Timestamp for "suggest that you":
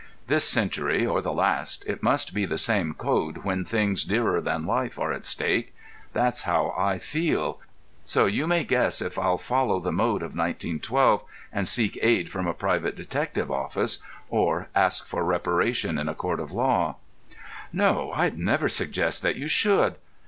18.69-19.47